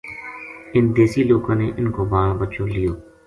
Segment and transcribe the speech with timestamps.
[0.73, 2.93] اِنھ دیسی لوکاں نے ان کو بال بچو لیو